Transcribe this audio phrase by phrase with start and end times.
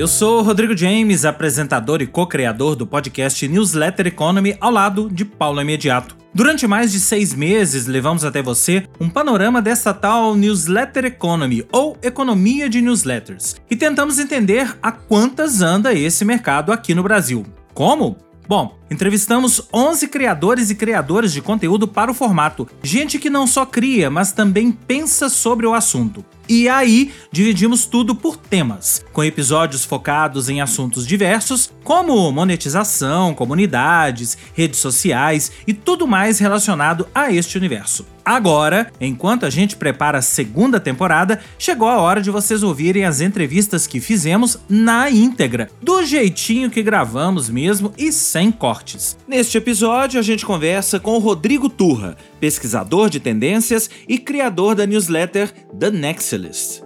[0.00, 5.60] eu sou Rodrigo James, apresentador e co-criador do podcast Newsletter Economy, ao lado de Paulo
[5.60, 6.16] Imediato.
[6.32, 11.98] Durante mais de seis meses, levamos até você um panorama dessa tal Newsletter Economy, ou
[12.00, 17.44] economia de newsletters, e tentamos entender a quantas anda esse mercado aqui no Brasil.
[17.74, 18.16] Como?
[18.48, 23.66] Bom, entrevistamos 11 criadores e criadoras de conteúdo para o formato, gente que não só
[23.66, 26.24] cria, mas também pensa sobre o assunto.
[26.52, 34.36] E aí, dividimos tudo por temas, com episódios focados em assuntos diversos, como monetização, comunidades,
[34.52, 38.04] redes sociais e tudo mais relacionado a este universo.
[38.24, 43.20] Agora, enquanto a gente prepara a segunda temporada, chegou a hora de vocês ouvirem as
[43.20, 49.16] entrevistas que fizemos na íntegra, do jeitinho que gravamos mesmo e sem cortes.
[49.26, 54.86] Neste episódio, a gente conversa com o Rodrigo Turra, pesquisador de tendências e criador da
[54.86, 56.80] newsletter The Nexalist.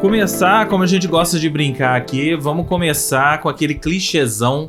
[0.00, 4.68] Começar, como a gente gosta de brincar aqui, vamos começar com aquele clichêzão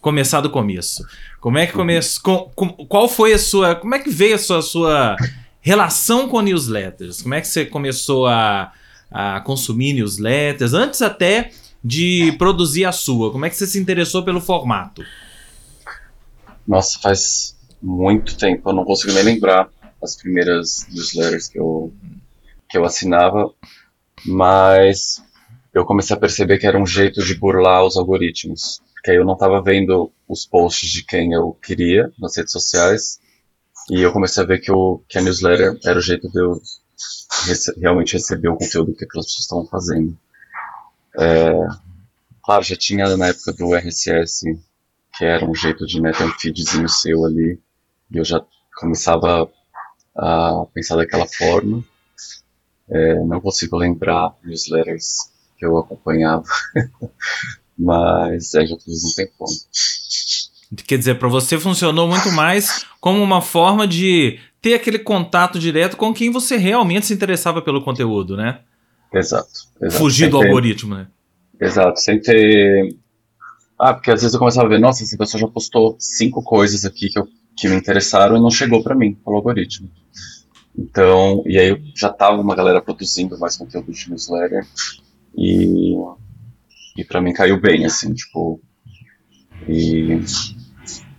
[0.00, 1.04] começar do começo.
[1.40, 2.22] Como é que começou?
[2.22, 3.74] Com, com, qual foi a sua.
[3.74, 5.16] Como é que veio a sua, sua
[5.60, 7.22] relação com newsletters?
[7.22, 8.72] Como é que você começou a,
[9.10, 10.74] a consumir newsletters?
[10.74, 11.50] Antes até
[11.82, 15.02] de produzir a sua, como é que você se interessou pelo formato?
[16.66, 19.68] Nossa, faz muito tempo, eu não consigo nem lembrar
[20.02, 21.92] as primeiras newsletters que eu,
[22.68, 23.52] que eu assinava,
[24.24, 25.22] mas
[25.72, 29.24] eu comecei a perceber que era um jeito de burlar os algoritmos que aí eu
[29.24, 33.20] não estava vendo os posts de quem eu queria nas redes sociais,
[33.88, 36.60] e eu comecei a ver que, o, que a newsletter era o jeito de eu
[37.44, 40.18] rece realmente receber o conteúdo que aquelas pessoas estavam fazendo.
[41.20, 41.52] É,
[42.42, 44.58] claro, já tinha na época do RSS,
[45.16, 47.58] que era um jeito de né, ter um feedzinho seu ali,
[48.10, 48.44] e eu já
[48.78, 49.50] começava
[50.16, 51.84] a pensar daquela forma.
[52.88, 56.44] É, não consigo lembrar newsletters que eu acompanhava
[57.78, 59.46] Mas é, já fiz um tempão.
[60.86, 65.96] Quer dizer, para você funcionou muito mais como uma forma de ter aquele contato direto
[65.96, 68.60] com quem você realmente se interessava pelo conteúdo, né?
[69.12, 69.48] Exato.
[69.80, 69.98] exato.
[69.98, 70.46] Fugir do ter...
[70.46, 71.06] algoritmo, né?
[71.60, 72.96] Exato, sem ter.
[73.78, 76.84] Ah, porque às vezes eu começava a ver, nossa, essa pessoa já postou cinco coisas
[76.84, 79.90] aqui que, eu, que me interessaram e não chegou para mim, pelo algoritmo.
[80.78, 84.66] Então, e aí já tava uma galera produzindo mais conteúdo de newsletter
[85.36, 85.94] e
[86.96, 88.60] e para mim caiu bem, assim, tipo.
[89.68, 90.20] E.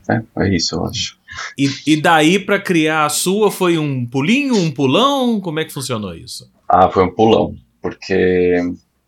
[0.09, 1.17] É, é isso, eu acho.
[1.57, 5.39] E, e daí para criar a sua foi um pulinho, um pulão?
[5.39, 6.51] Como é que funcionou isso?
[6.67, 8.57] Ah, foi um pulão, porque,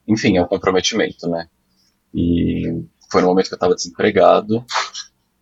[0.07, 1.47] enfim, é um comprometimento, né?
[2.13, 4.65] E foi no momento que eu estava desempregado,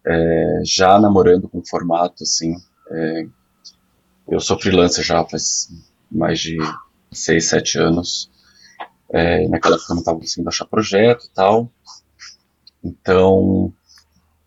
[0.06, 2.56] é, já namorando com formato, assim.
[2.90, 3.28] É,
[4.28, 5.70] eu sou freelancer já faz
[6.12, 6.58] mais de
[7.12, 8.30] seis, sete anos.
[9.10, 11.72] É, naquela época eu não estava conseguindo achar projeto e tal.
[12.84, 13.74] Então,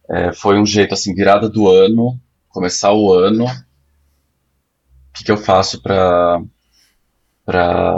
[0.08, 3.44] é, foi um jeito, assim, virada do ano, começar o ano.
[3.44, 6.42] O que, que eu faço para
[7.44, 7.96] para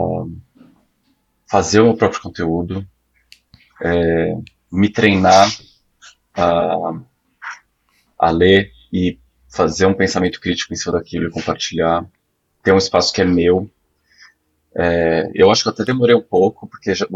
[1.50, 2.86] fazer o meu próprio conteúdo,
[3.84, 4.34] é,
[4.72, 5.48] me treinar
[6.34, 7.00] a,
[8.18, 9.18] a ler e
[9.48, 12.06] fazer um pensamento crítico em cima daquilo e compartilhar,
[12.62, 13.70] ter um espaço que é meu,
[14.74, 17.06] é, eu acho que até demorei um pouco, porque já,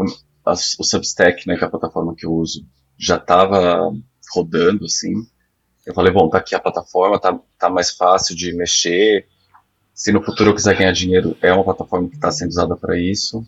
[0.45, 2.65] a, o Substack, né, que é a plataforma que eu uso,
[2.97, 3.91] já estava
[4.33, 5.25] rodando, assim.
[5.85, 9.27] Eu falei, bom, tá aqui a plataforma, tá, tá mais fácil de mexer.
[9.93, 12.99] Se no futuro eu quiser ganhar dinheiro, é uma plataforma que está sendo usada para
[12.99, 13.43] isso.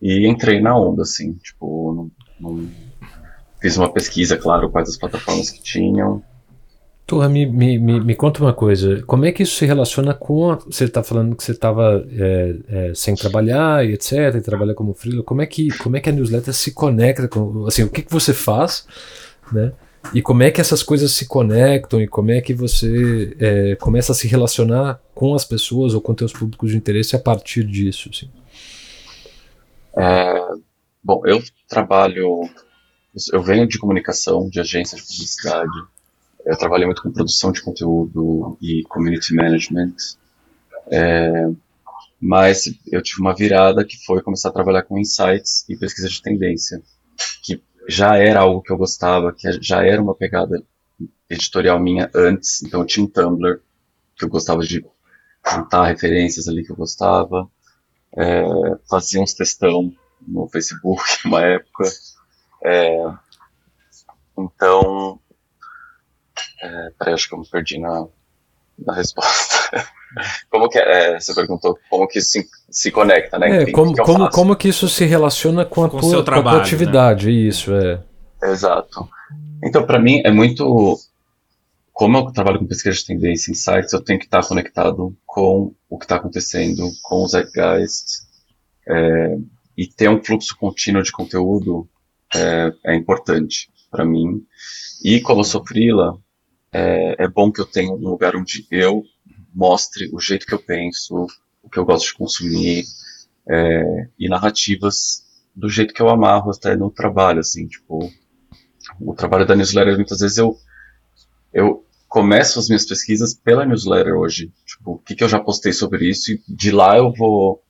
[0.00, 2.10] E entrei na onda, assim, tipo,
[2.40, 2.70] não, não,
[3.64, 6.22] fiz uma pesquisa, claro, quais as plataformas que tinham.
[7.06, 9.02] Turra, me, me, me, me, conta uma coisa.
[9.04, 10.50] Como é que isso se relaciona com.
[10.50, 14.74] A, você está falando que você estava é, é, sem trabalhar e etc., e trabalha
[14.74, 15.24] como freelancer.
[15.24, 17.66] Como é, que, como é que a newsletter se conecta com.
[17.66, 18.86] Assim, o que, que você faz,
[19.50, 19.72] né?
[20.12, 24.12] E como é que essas coisas se conectam e como é que você é, começa
[24.12, 28.10] a se relacionar com as pessoas ou com seus públicos de interesse a partir disso?
[28.12, 28.28] Assim?
[29.96, 30.38] É,
[31.02, 32.42] bom, eu trabalho.
[33.32, 35.70] Eu venho de comunicação, de agência de publicidade.
[36.44, 39.94] Eu trabalhei muito com produção de conteúdo e community management,
[40.90, 41.48] é,
[42.20, 46.20] mas eu tive uma virada que foi começar a trabalhar com insights e pesquisa de
[46.20, 46.82] tendência,
[47.42, 50.62] que já era algo que eu gostava, que já era uma pegada
[51.28, 53.60] editorial minha antes, então eu tinha um Tumblr
[54.16, 54.84] que eu gostava de
[55.46, 57.48] juntar referências ali que eu gostava,
[58.16, 58.42] é,
[58.88, 59.92] fazia uns textão
[60.26, 61.84] no Facebook uma época,
[62.64, 63.12] é,
[64.38, 65.20] então
[66.64, 68.06] é, peraí, acho que eu me perdi na,
[68.78, 69.70] na resposta.
[70.50, 73.64] como que é, você perguntou como que isso se, se conecta, né?
[73.64, 76.18] É, como, que como, como que isso se relaciona com a, Com o tua, seu
[76.18, 78.02] com a tua trabalho, atividade, isso, é.
[78.42, 79.08] Exato.
[79.62, 80.98] Então, para mim, é muito.
[81.92, 85.72] Como eu trabalho com pesquisa de tendência e insights, eu tenho que estar conectado com
[85.88, 88.24] o que está acontecendo, com o zeitgeist,
[88.88, 89.36] é,
[89.76, 91.88] e ter um fluxo contínuo de conteúdo
[92.34, 94.44] é, é importante para mim.
[95.02, 96.18] E como freela,
[96.72, 99.04] é, é bom que eu tenha um lugar onde eu
[99.54, 101.26] mostre o jeito que eu penso,
[101.62, 102.84] o que eu gosto de consumir,
[103.48, 108.10] é, e narrativas do jeito que eu amarro até no trabalho, assim, tipo,
[109.00, 110.56] o trabalho da newsletter, muitas vezes eu,
[111.52, 115.72] eu começo as minhas pesquisas pela newsletter hoje, tipo, o que, que eu já postei
[115.72, 117.62] sobre isso, e de lá eu vou,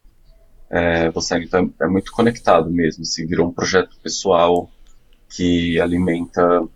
[0.74, 4.68] é, saindo, então é muito conectado mesmo, assim, virou um projeto pessoal
[5.30, 6.66] que alimenta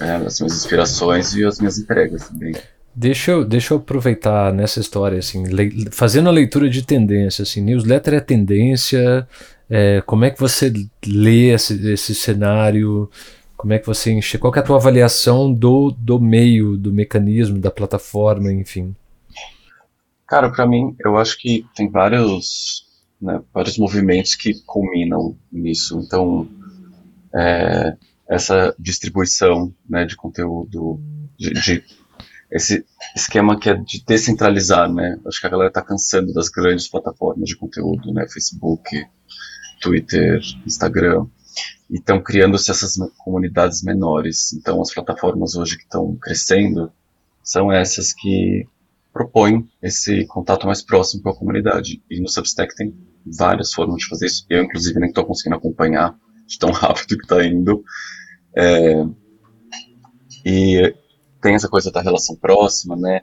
[0.00, 2.54] é, as minhas inspirações e as minhas entregas também.
[2.94, 7.60] Deixa eu, deixa eu aproveitar nessa história, assim, le- fazendo a leitura de tendência, assim,
[7.60, 9.28] newsletter é tendência,
[9.68, 10.72] é, como é que você
[11.06, 13.10] lê esse, esse cenário,
[13.56, 17.58] como é que você enche, qual é a tua avaliação do, do meio, do mecanismo,
[17.58, 18.94] da plataforma, enfim.
[20.26, 22.86] Cara, pra mim, eu acho que tem vários,
[23.20, 26.00] né, vários movimentos que culminam nisso.
[26.00, 26.48] Então,
[27.34, 27.96] é,
[28.28, 31.00] essa distribuição né, de conteúdo,
[31.38, 31.84] de, de-
[32.50, 32.84] esse
[33.14, 35.16] esquema que é de descentralizar, né?
[35.24, 38.26] Acho que a galera tá cansando das grandes plataformas de conteúdo, né?
[38.28, 39.06] Facebook,
[39.80, 41.26] Twitter, Instagram.
[41.88, 44.52] E estão criando-se essas comunidades menores.
[44.52, 46.92] Então, as plataformas hoje que estão crescendo
[47.42, 48.66] são essas que
[49.12, 52.02] propõem esse contato mais próximo com a comunidade.
[52.10, 52.92] E no Substack tem
[53.26, 54.44] várias formas de fazer isso.
[54.48, 57.82] Eu, inclusive, nem estou conseguindo acompanhar de tão rápido que está indo.
[58.56, 59.04] É,
[60.44, 60.94] e
[61.42, 63.22] tem essa coisa da relação próxima, né?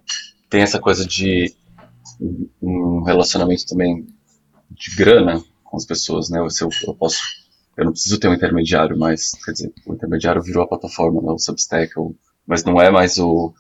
[0.50, 1.54] Tem essa coisa de
[2.62, 4.06] um- relacionamento também
[4.72, 6.40] de grana com as pessoas, né?
[6.50, 7.20] Se eu, eu posso,
[7.78, 11.32] eu não preciso ter um intermediário, mas quer dizer, o intermediário virou a plataforma, né?
[11.32, 12.16] O Substack, o-
[12.48, 13.54] mas não é mais o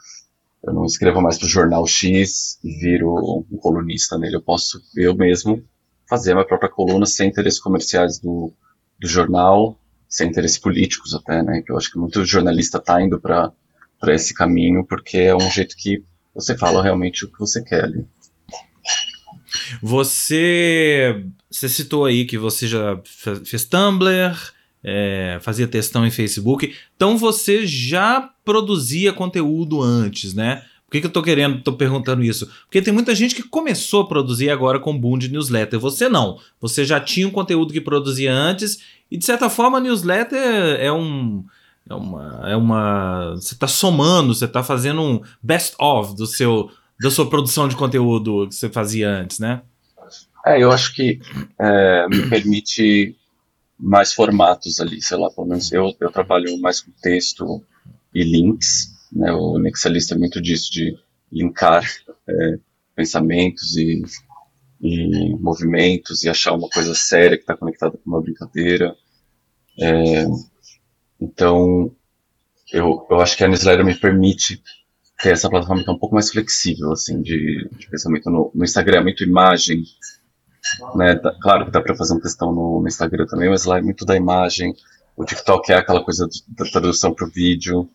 [0.68, 3.16] eu não escrevo mais para o jornal X e viro
[3.51, 4.38] um colunista nele.
[4.38, 5.63] Eu posso eu mesmo
[6.09, 8.51] fazer minha própria coluna sem interesses comerciais do,
[9.00, 11.62] do jornal, sem interesses políticos até, né?
[11.65, 13.51] Que eu acho que muito jornalista está indo para
[14.00, 16.04] para esse caminho porque é um jeito que
[16.36, 18.06] você fala realmente o que você quer ali.
[19.81, 24.36] Você, você citou aí que você já fe- fez Tumblr,
[24.83, 30.63] é, fazia textão em Facebook, então você já produzia conteúdo antes, né?
[30.88, 32.50] Por que, que eu tô querendo, tô perguntando isso?
[32.63, 35.78] Porque tem muita gente que começou a produzir agora com boom de newsletter.
[35.81, 36.39] Você não.
[36.62, 38.80] Você já tinha um conteúdo que produzia antes,
[39.12, 40.39] e de certa forma newsletter
[40.80, 41.44] é um.
[41.89, 42.50] É uma.
[42.50, 47.30] É uma você está somando, você está fazendo um best of do seu, da sua
[47.30, 49.62] produção de conteúdo que você fazia antes, né?
[50.45, 51.19] É, eu acho que
[51.60, 53.13] é, me permite
[53.78, 57.62] mais formatos ali, sei lá, pelo menos eu, eu trabalho mais com texto
[58.13, 60.98] e links, né, o Nexalista é muito disso, de
[61.31, 61.83] linkar
[62.27, 62.59] é,
[62.95, 64.04] pensamentos e,
[64.81, 68.95] e movimentos e achar uma coisa séria que está conectada com uma brincadeira.
[69.80, 70.25] É,
[71.19, 71.91] então,
[72.72, 74.62] eu, eu acho que a newsletter me permite
[75.22, 78.63] ter essa plataforma que é um pouco mais flexível, assim, de, de pensamento no, no
[78.63, 79.84] Instagram, é muito imagem,
[80.96, 81.15] né?
[81.15, 83.81] Tá- claro que dá para fazer um textão no, no Instagram também, mas lá é
[83.81, 84.75] muito da imagem.
[85.15, 87.89] O TikTok é aquela coisa da tradução para o vídeo,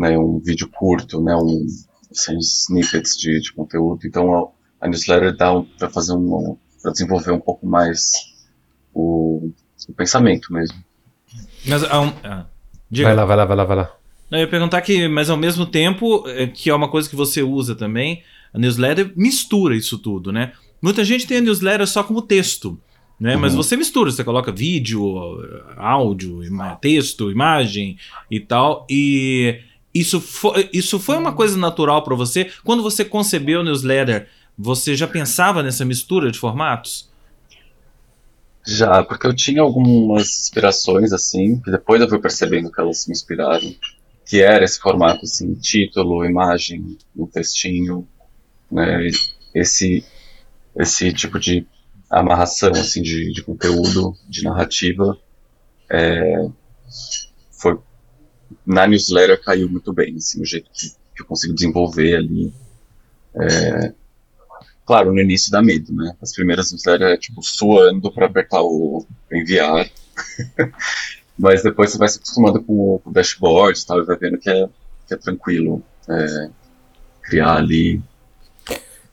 [0.00, 0.18] né?
[0.18, 1.36] Um vídeo curto, né?
[1.36, 1.66] Um,
[2.12, 4.00] são snippets de, de conteúdo.
[4.06, 4.34] Então
[4.80, 8.10] a, a newsletter dá um, para fazer um, para desenvolver um pouco mais
[8.94, 9.50] o,
[9.88, 10.76] o pensamento mesmo.
[11.66, 12.46] Mas há um- ah,
[12.90, 13.08] diga.
[13.08, 13.90] Vai lá, vai lá, vai lá, vai lá.
[14.30, 17.16] Não, Eu ia perguntar que, mas ao mesmo tempo, é, que é uma coisa que
[17.16, 18.22] você usa também,
[18.54, 20.52] a newsletter mistura isso tudo, né?
[20.82, 22.80] Muita gente tem a newsletter só como texto,
[23.20, 23.36] né?
[23.36, 23.62] Mas Uhum.
[23.62, 25.02] você mistura, você coloca vídeo,
[25.76, 26.40] áudio,
[26.80, 27.96] texto, imagem
[28.30, 28.86] e tal.
[28.90, 29.60] E
[29.94, 32.50] isso foi, isso foi uma coisa natural para você?
[32.64, 37.10] Quando você concebeu a newsletter, você já pensava nessa mistura de formatos?
[38.66, 43.12] Já, porque eu tinha algumas inspirações, assim, que depois eu fui percebendo que elas me
[43.12, 43.74] inspiraram,
[44.24, 48.06] que era esse formato, assim, título, imagem, um textinho,
[48.70, 49.08] né,
[49.54, 50.04] esse,
[50.76, 51.66] esse tipo de
[52.10, 55.18] amarração, assim, de, de conteúdo, de narrativa,
[55.90, 56.46] é,
[58.66, 62.52] na newsletter caiu muito bem, assim, o jeito que, que eu consigo desenvolver ali,
[63.34, 63.92] é,
[64.90, 66.16] Claro, no início dá medo, né?
[66.20, 69.88] As primeiras newsletters é tipo suando para apertar o enviar.
[71.38, 74.16] Mas depois você vai se acostumando com o, com o dashboard e tal, e vai
[74.16, 74.68] vendo que é,
[75.06, 76.50] que é tranquilo é,
[77.22, 78.02] criar ali.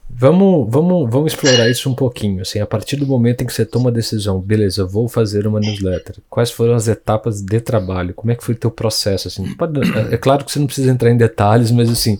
[0.10, 2.42] Vamos, vamos, vamos explorar isso um pouquinho.
[2.42, 5.46] Assim, a partir do momento em que você toma a decisão, beleza, eu vou fazer
[5.46, 6.16] uma newsletter.
[6.30, 8.14] Quais foram as etapas de trabalho?
[8.14, 9.28] Como é que foi o teu processo?
[9.28, 12.18] Assim, pode, é, é claro que você não precisa entrar em detalhes, mas assim,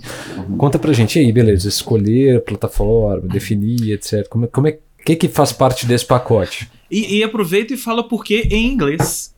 [0.58, 4.28] conta pra gente e aí, beleza, escolher a plataforma, definir, etc.
[4.28, 6.70] Como, é, como é que que faz parte desse pacote?
[6.92, 9.34] E, e aproveita e fala por que em inglês.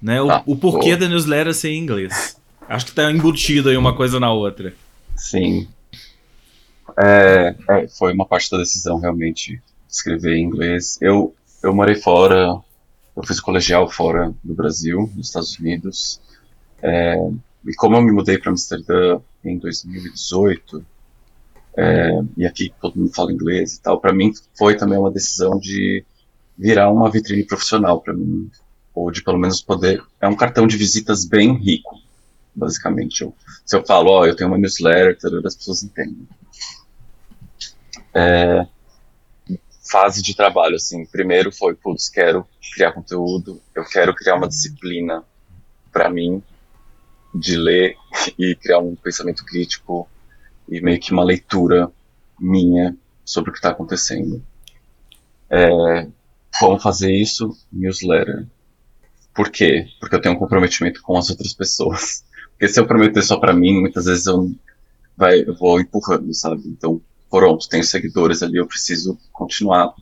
[0.00, 0.20] Né?
[0.20, 2.36] O, ah, o porquê da newsletter ser em inglês.
[2.68, 4.74] Acho que tá embutido aí uma coisa na outra.
[5.14, 5.68] Sim.
[6.96, 10.98] É, é, foi uma parte da decisão realmente escrever em inglês.
[11.00, 12.60] Eu, eu morei fora,
[13.16, 16.20] eu fiz colegial fora do Brasil, nos Estados Unidos.
[16.82, 17.16] É,
[17.64, 20.84] e como eu me mudei para Amsterdã em 2018,
[21.76, 25.58] é, e aqui todo mundo fala inglês e tal, para mim foi também uma decisão
[25.58, 26.04] de
[26.58, 28.50] virar uma vitrine profissional para mim,
[28.94, 30.02] ou de pelo menos poder.
[30.20, 31.98] É um cartão de visitas bem rico,
[32.54, 33.22] basicamente.
[33.22, 33.34] Eu,
[33.64, 36.26] se eu falo, ó, oh, eu tenho uma newsletter, as pessoas entendem.
[38.14, 38.66] É,
[39.90, 45.24] fase de trabalho, assim, primeiro foi, putz, quero criar conteúdo, eu quero criar uma disciplina
[45.92, 46.42] para mim
[47.34, 47.96] de ler
[48.38, 50.08] e criar um pensamento crítico
[50.68, 51.90] e meio que uma leitura
[52.38, 54.42] minha sobre o que está acontecendo.
[55.50, 56.06] É,
[56.58, 57.56] como fazer isso?
[57.72, 58.46] Newsletter.
[59.34, 59.86] Por quê?
[59.98, 62.24] Porque eu tenho um comprometimento com as outras pessoas.
[62.52, 64.54] Porque se eu prometer só para mim, muitas vezes eu,
[65.16, 66.62] vai, eu vou empurrando, sabe?
[66.66, 67.00] Então,
[67.32, 69.94] pronto, tenho seguidores ali, eu preciso continuar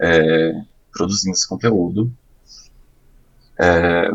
[0.00, 0.60] é,
[0.92, 2.12] produzindo esse conteúdo.
[3.56, 4.10] É,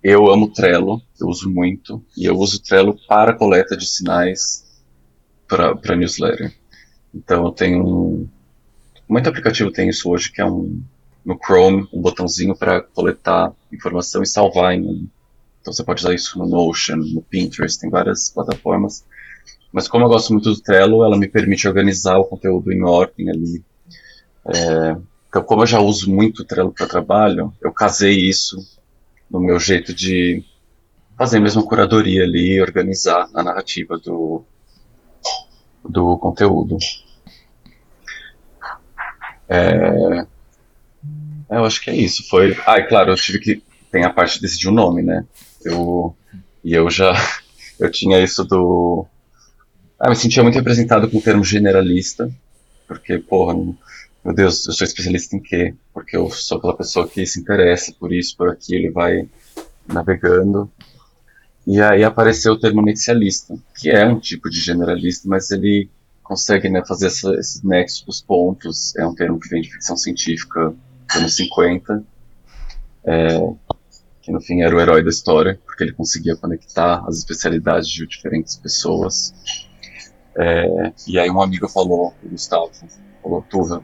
[0.00, 4.64] eu amo Trello, eu uso muito, e eu uso Trello para coleta de sinais
[5.48, 6.54] para newsletter.
[7.12, 8.28] Então eu tenho
[9.08, 10.80] muito aplicativo tem isso hoje, que é um
[11.24, 15.08] no Chrome, um botãozinho para coletar informação e salvar em um.
[15.60, 19.04] Então você pode usar isso no Notion, no Pinterest, tem várias plataformas.
[19.72, 23.30] Mas como eu gosto muito do Trello, ela me permite organizar o conteúdo em ordem
[23.30, 23.62] ali.
[24.46, 24.96] É,
[25.28, 28.56] então, como eu já uso muito o Trello para trabalho, eu casei isso
[29.30, 30.42] no meu jeito de
[31.18, 34.42] fazer a curadoria ali, organizar a narrativa do,
[35.86, 36.78] do conteúdo.
[39.48, 40.26] É,
[41.50, 42.28] eu acho que é isso.
[42.28, 42.56] Foi.
[42.66, 43.62] Ah, e claro, eu tive que.
[43.90, 45.24] Tem a parte de decidir o nome, né?
[45.64, 46.14] Eu,
[46.62, 47.12] e eu já.
[47.80, 49.06] Eu tinha isso do
[49.98, 52.30] ah, me sentia muito representado com o termo generalista,
[52.86, 53.54] porque, porra,
[54.24, 55.74] meu Deus, eu sou especialista em quê?
[55.92, 59.28] Porque eu sou aquela pessoa que se interessa por isso, por aquilo, e vai
[59.86, 60.70] navegando.
[61.66, 65.88] E aí apareceu o termo nexialista, que é um tipo de generalista, mas ele
[66.22, 68.94] consegue né, fazer essa, esses nexos dos pontos.
[68.96, 70.74] É um termo que vem de ficção científica
[71.06, 72.04] dos anos 50,
[73.04, 73.28] é,
[74.22, 78.06] que no fim era o herói da história, porque ele conseguia conectar as especialidades de
[78.06, 79.34] diferentes pessoas.
[80.38, 82.70] É, e aí um amigo falou, o Gustavo,
[83.20, 83.82] falou, Tuva,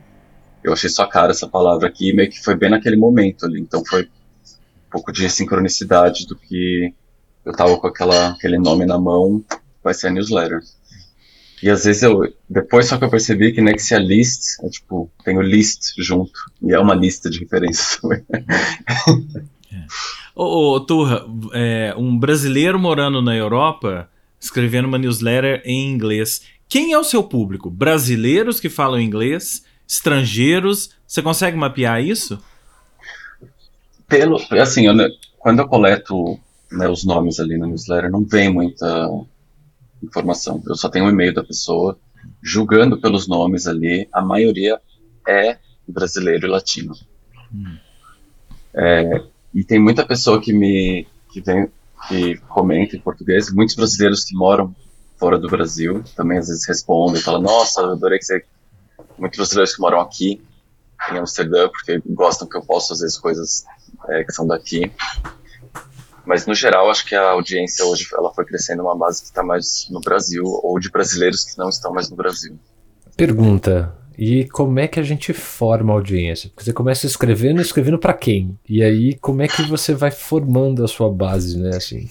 [0.62, 3.84] eu achei sua cara essa palavra aqui, meio que foi bem naquele momento ali, então
[3.84, 6.94] foi um pouco de sincronicidade do que
[7.44, 9.44] eu tava com aquela, aquele nome na mão,
[9.82, 10.60] vai ser a newsletter.
[11.60, 15.36] E às vezes eu, depois só que eu percebi que Nexia List, é tipo, tem
[15.36, 18.24] o list junto, e é uma lista de referências também.
[19.72, 19.86] é.
[20.36, 24.08] Ô Turra, é, um brasileiro morando na Europa
[24.44, 26.42] escrevendo uma newsletter em inglês.
[26.68, 27.70] Quem é o seu público?
[27.70, 29.64] Brasileiros que falam inglês?
[29.88, 30.90] Estrangeiros?
[31.06, 32.38] Você consegue mapear isso?
[34.06, 34.94] Pelo, assim, eu,
[35.38, 36.38] quando eu coleto
[36.70, 39.08] né, os nomes ali na newsletter, não vem muita
[40.02, 40.62] informação.
[40.66, 41.98] Eu só tenho o um e-mail da pessoa,
[42.42, 44.78] julgando pelos nomes ali, a maioria
[45.26, 45.56] é
[45.88, 46.94] brasileiro e latino.
[47.52, 47.76] Hum.
[48.74, 49.22] É,
[49.54, 51.68] e tem muita pessoa que me que vem
[52.08, 54.74] que comenta em português, muitos brasileiros que moram
[55.16, 58.44] fora do Brasil também às vezes respondem, falam, nossa, adorei que você...
[59.16, 60.42] Muitos brasileiros que moram aqui
[61.12, 63.64] em Amsterdã, porque gostam que eu posto às vezes coisas
[64.08, 64.90] é, que são daqui.
[66.26, 69.42] Mas no geral, acho que a audiência hoje ela foi crescendo uma base que está
[69.42, 72.58] mais no Brasil ou de brasileiros que não estão mais no Brasil.
[73.16, 76.48] Pergunta: e como é que a gente forma a audiência?
[76.50, 78.58] Porque você começa escrevendo, escrevendo para quem?
[78.68, 81.76] E aí, como é que você vai formando a sua base, né?
[81.76, 82.08] Assim.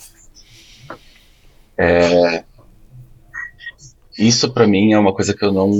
[1.77, 2.43] É...
[4.17, 5.71] Isso para mim é uma coisa que eu não,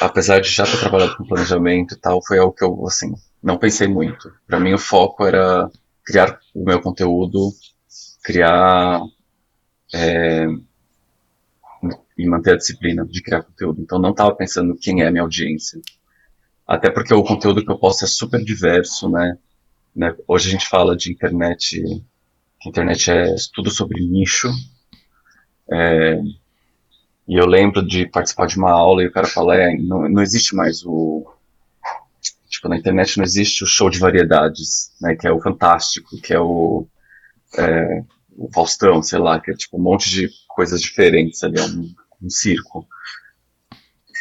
[0.00, 3.56] apesar de já ter trabalhado com planejamento e tal, foi algo que eu assim não
[3.56, 4.30] pensei muito.
[4.46, 5.70] Para mim o foco era
[6.04, 7.50] criar o meu conteúdo,
[8.22, 9.00] criar
[9.94, 10.46] é,
[12.20, 13.80] e manter a disciplina de criar conteúdo.
[13.80, 15.80] Então não estava pensando quem é minha audiência.
[16.66, 19.36] Até porque o conteúdo que eu posto é super diverso, né?
[19.94, 20.14] né?
[20.28, 21.82] Hoje a gente fala de internet,
[22.60, 24.48] que internet é tudo sobre nicho.
[25.72, 26.20] É,
[27.26, 30.22] E eu lembro de participar de uma aula e o cara falar, é, não, não
[30.22, 31.24] existe mais o...
[32.48, 36.34] Tipo, na internet não existe o show de variedades, né, que é o Fantástico, que
[36.34, 36.86] é o...
[37.56, 38.02] É,
[38.36, 41.94] o Faustão, sei lá, que é tipo um monte de coisas diferentes ali, é um,
[42.22, 42.86] um circo.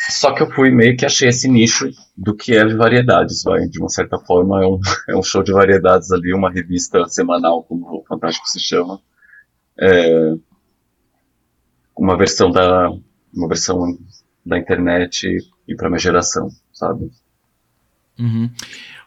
[0.09, 3.67] Só que eu fui meio que achei esse nicho do que é variedades, vai.
[3.67, 4.79] De uma certa forma, é um,
[5.09, 8.99] é um show de variedades ali, uma revista semanal, como o Fantástico se chama.
[9.79, 10.33] É,
[11.97, 12.89] uma versão da
[13.33, 13.97] uma versão
[14.45, 15.37] da internet
[15.67, 17.11] e para minha geração, sabe?
[18.17, 18.49] Uhum.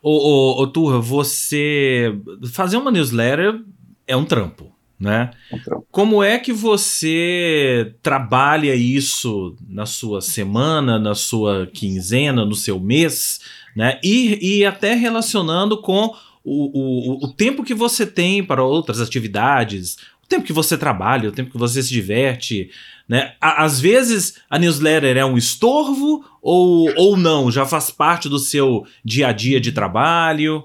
[0.03, 2.15] Ô, ô, ô, Turra, você
[2.53, 3.63] fazer uma newsletter
[4.07, 5.30] é um trampo né?
[5.52, 5.85] Então.
[5.90, 13.40] Como é que você trabalha isso na sua semana, na sua quinzena, no seu mês,
[13.75, 13.99] né?
[14.04, 19.97] E, e até relacionando com o, o, o tempo que você tem para outras atividades,
[20.23, 22.71] o tempo que você trabalha, o tempo que você se diverte,
[23.09, 23.35] né?
[23.40, 28.87] Às vezes a newsletter é um estorvo ou, ou não, já faz parte do seu
[29.04, 30.62] dia a dia de trabalho?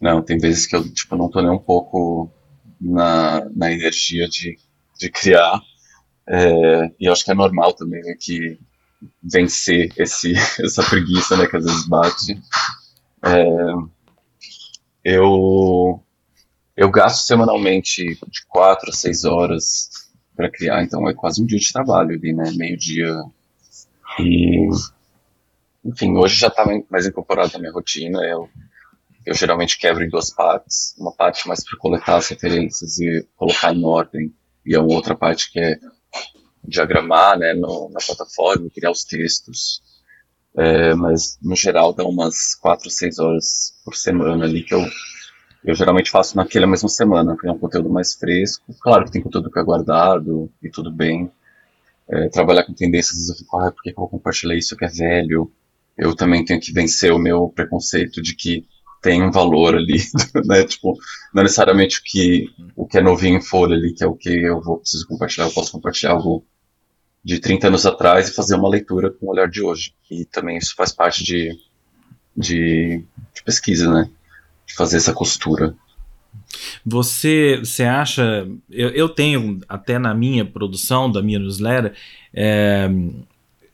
[0.00, 2.30] Não, tem vezes que eu tipo, não tô nem um pouco
[2.82, 4.58] na, na energia de,
[4.98, 5.60] de criar.
[6.26, 8.58] É, e acho que é normal também né, que
[9.22, 12.42] vencer esse, essa preguiça né, que às vezes bate.
[13.24, 13.44] É,
[15.04, 16.02] eu,
[16.76, 19.90] eu gasto semanalmente de 4 a 6 horas
[20.34, 22.50] para criar, então é quase um dia de trabalho ali, né?
[22.56, 23.22] Meio dia.
[24.18, 24.68] E,
[25.84, 28.20] enfim, hoje já está mais incorporado na minha rotina.
[28.24, 28.48] Eu
[29.24, 30.94] eu geralmente quebro em duas partes.
[30.98, 35.50] Uma parte mais para coletar as referências e colocar em ordem, e a outra parte
[35.50, 35.78] que é
[36.64, 39.82] diagramar né, no, na plataforma, criar os textos.
[40.56, 44.84] É, mas, no geral, dá umas quatro, seis horas por semana ali que eu,
[45.64, 48.74] eu geralmente faço naquela mesma semana, porque é um conteúdo mais fresco.
[48.80, 51.30] Claro que tem conteúdo que é guardado e tudo bem.
[52.08, 54.88] É, trabalhar com tendências, eu fico, ah, por que eu vou compartilhar isso que é
[54.88, 55.50] velho?
[55.96, 58.66] Eu também tenho que vencer o meu preconceito de que
[59.02, 59.98] tem um valor ali,
[60.46, 60.64] né?
[60.64, 60.96] Tipo,
[61.34, 64.30] não necessariamente o que, o que é novinho em folha ali, que é o que
[64.30, 66.46] eu vou preciso compartilhar, eu posso compartilhar algo
[67.24, 69.92] de 30 anos atrás e fazer uma leitura com o olhar de hoje.
[70.10, 71.50] E também isso faz parte de,
[72.36, 74.08] de, de pesquisa, né?
[74.64, 75.74] De fazer essa costura.
[76.84, 78.48] Você, você acha.
[78.70, 81.94] Eu, eu tenho, até na minha produção, da minha newsletter,
[82.32, 82.88] é,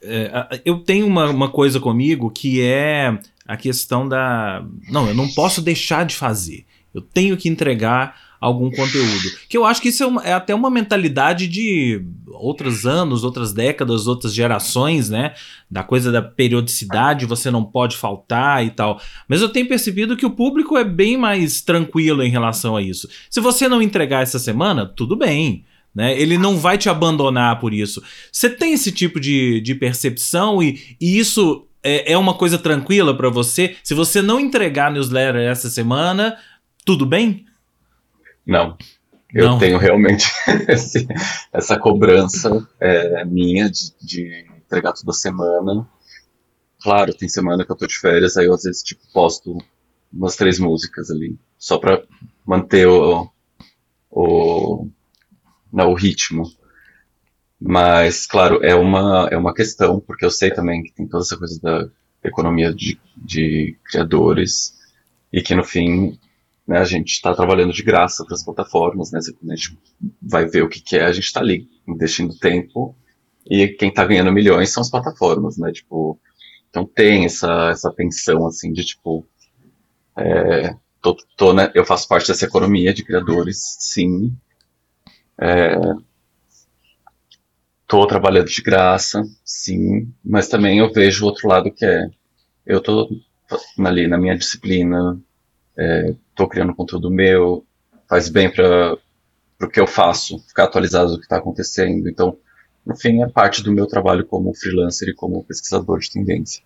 [0.02, 4.64] é, eu tenho uma, uma coisa comigo que é a questão da.
[4.90, 6.64] Não, eu não posso deixar de fazer.
[6.94, 9.30] Eu tenho que entregar algum conteúdo.
[9.48, 13.52] Que eu acho que isso é, uma, é, até uma mentalidade de outros anos, outras
[13.52, 15.34] décadas, outras gerações, né?
[15.70, 19.00] Da coisa da periodicidade, você não pode faltar e tal.
[19.26, 23.08] Mas eu tenho percebido que o público é bem mais tranquilo em relação a isso.
[23.28, 25.64] Se você não entregar essa semana, tudo bem.
[25.98, 26.16] Né?
[26.16, 28.00] Ele não vai te abandonar por isso.
[28.30, 33.16] Você tem esse tipo de, de percepção e, e isso é, é uma coisa tranquila
[33.16, 33.74] para você?
[33.82, 36.38] Se você não entregar a newsletter essa semana,
[36.84, 37.46] tudo bem?
[38.46, 38.78] Não.
[39.34, 39.58] Eu não.
[39.58, 40.30] tenho realmente
[40.70, 41.04] esse,
[41.52, 45.84] essa cobrança é, minha de, de, entregar toda semana.
[46.80, 49.58] Claro, tem semana que eu tô de férias, aí eu às vezes tipo, posto
[50.12, 52.00] umas três músicas ali, só para
[52.46, 53.28] manter o,
[54.08, 54.88] o,
[55.72, 56.44] o ritmo.
[57.61, 61.37] Mas, claro, é uma, é uma questão, porque eu sei também que tem toda essa
[61.37, 61.88] coisa da
[62.22, 64.74] economia de, de criadores
[65.33, 66.18] e que no fim
[66.66, 69.18] né, a gente está trabalhando de graça para as plataformas, né?
[69.18, 69.78] A gente
[70.20, 72.94] vai ver o que, que é, a gente está ali investindo tempo
[73.50, 75.72] e quem está ganhando milhões são as plataformas, né?
[75.72, 76.20] Tipo,
[76.68, 79.26] então tem essa, essa tensão assim de tipo,
[80.16, 84.37] é, tô, tô, né, eu faço parte dessa economia de criadores, sim.
[85.40, 85.79] É,
[87.88, 92.07] Tô trabalhando de graça, sim, mas também eu vejo o outro lado que é,
[92.66, 93.09] eu tô
[93.83, 95.18] ali na minha disciplina,
[95.74, 97.64] é, tô criando conteúdo meu,
[98.07, 98.98] faz bem para
[99.62, 102.11] o que eu faço, ficar atualizado do que está acontecendo.
[102.11, 102.37] Então,
[102.85, 106.62] no fim, é parte do meu trabalho como freelancer e como pesquisador de tendência.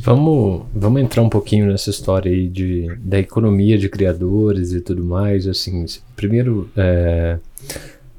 [0.00, 5.04] Vamos, vamos entrar um pouquinho nessa história aí de, da economia de criadores e tudo
[5.04, 5.46] mais.
[5.46, 7.38] Assim, primeiro, é,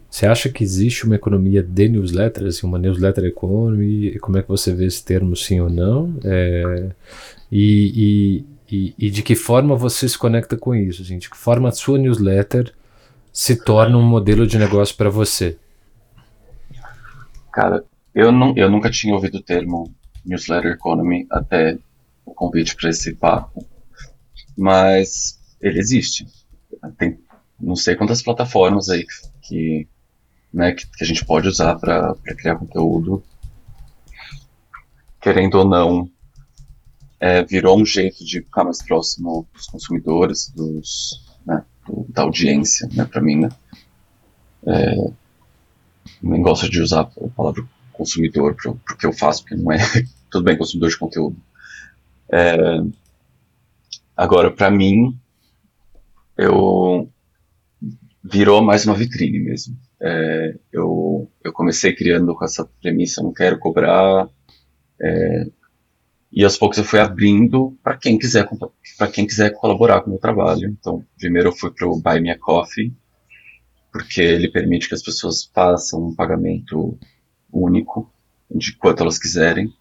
[0.10, 4.18] você acha que existe uma economia de newsletters, assim, uma newsletter economy?
[4.20, 6.18] Como é que você vê esse termo, sim ou não?
[6.24, 6.90] É,
[7.52, 11.02] e, e, e, e, de que forma você se conecta com isso?
[11.02, 12.74] Assim, de que forma a sua newsletter
[13.32, 15.58] se torna um modelo de negócio para você?
[17.52, 17.84] Cara,
[18.16, 19.94] eu, não, eu nunca tinha ouvido o termo
[20.28, 21.78] newsletter economy até
[22.26, 23.66] o convite para esse papo,
[24.56, 26.28] mas ele existe.
[26.98, 27.18] Tem
[27.60, 29.06] não sei quantas plataformas aí
[29.42, 29.88] que
[30.54, 33.24] né, que, que a gente pode usar para criar conteúdo.
[35.20, 36.10] Querendo ou não,
[37.20, 42.88] é, virou um jeito de ficar mais próximo dos consumidores, dos, né, do, da audiência,
[42.94, 43.50] né, para mim, né.
[44.66, 45.12] É,
[46.22, 47.64] nem gosto de usar a palavra
[47.94, 49.78] consumidor o que eu faço, porque não é
[50.38, 51.38] tudo bem consumidor de conteúdo.
[52.32, 52.58] É,
[54.16, 55.18] agora, para mim,
[56.38, 57.10] eu
[58.24, 59.76] virou mais uma vitrine mesmo.
[60.00, 64.30] É, eu, eu comecei criando com essa premissa, não quero cobrar,
[65.02, 65.48] é,
[66.32, 68.48] e aos poucos eu fui abrindo para quem quiser
[68.98, 70.70] para quem quiser colaborar com o meu trabalho.
[70.70, 72.94] Então, primeiro eu fui para o Buy Me a Coffee,
[73.92, 77.00] porque ele permite que as pessoas façam um pagamento
[77.52, 78.12] único
[78.54, 79.74] de quanto elas quiserem.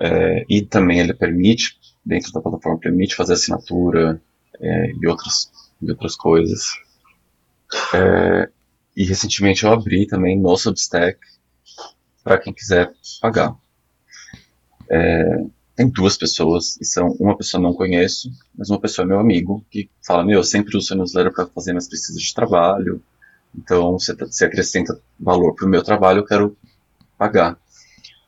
[0.00, 4.20] É, e também ele permite, dentro da plataforma, permite fazer assinatura
[4.60, 6.64] é, e, outras, e outras coisas.
[7.94, 8.48] É,
[8.96, 11.18] e recentemente eu abri também no Substack
[12.22, 13.54] para quem quiser pagar.
[14.90, 15.44] É,
[15.76, 19.64] tem duas pessoas, e são uma pessoa não conheço, mas uma pessoa é meu amigo,
[19.70, 23.02] que fala, meu, eu sempre uso o newsletter para fazer minhas pesquisas de trabalho,
[23.56, 26.56] então você, você acrescenta valor para o meu trabalho, eu quero
[27.18, 27.58] pagar.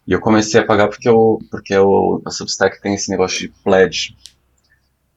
[0.07, 3.49] E eu comecei a pagar porque, eu, porque eu, a Substack tem esse negócio de
[3.65, 4.17] pledge,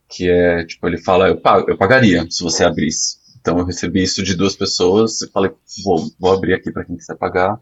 [0.10, 3.20] que é, tipo, ele fala, eu, pago, eu pagaria se você abrisse.
[3.40, 5.52] Então eu recebi isso de duas pessoas e falei,
[5.84, 7.60] vou, vou abrir aqui para quem quiser pagar,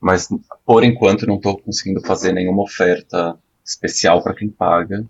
[0.00, 0.28] mas
[0.66, 5.04] por enquanto não estou conseguindo fazer nenhuma oferta especial para quem paga,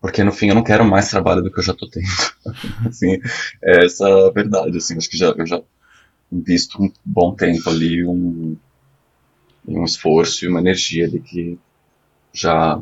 [0.00, 2.06] porque no fim eu não quero mais trabalho do que eu já estou tendo.
[2.88, 3.18] assim,
[3.62, 5.60] é essa a verdade, assim, acho que já, eu já
[6.32, 8.39] invisto um bom tempo ali, um,
[9.66, 11.58] um esforço e uma energia ali que
[12.32, 12.80] já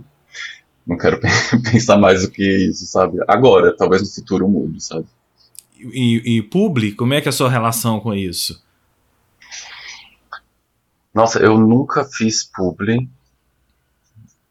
[0.86, 1.20] não quero
[1.70, 3.18] pensar mais do que isso, sabe?
[3.26, 5.06] Agora, talvez no futuro mude, sabe?
[5.78, 8.62] E, e publi, como é que é a sua relação com isso?
[11.14, 13.08] Nossa, eu nunca fiz publi,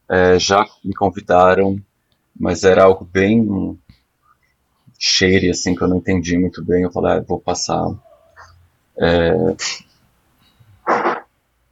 [0.09, 1.81] é, já me convidaram,
[2.39, 3.77] mas era algo bem
[4.97, 6.83] cheire, assim, que eu não entendi muito bem.
[6.83, 7.93] Eu falei, ah, vou passar.
[8.97, 9.31] É...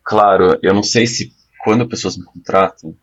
[0.06, 2.96] Claro, eu não sei se quando pessoas me contratam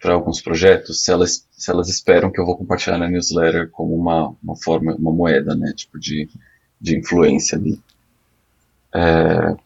[0.00, 3.94] para alguns projetos, se elas, se elas esperam que eu vou compartilhar na newsletter como
[3.94, 6.28] uma, uma forma, uma moeda, né, tipo de,
[6.80, 7.80] de influência ali.
[8.92, 9.56] É...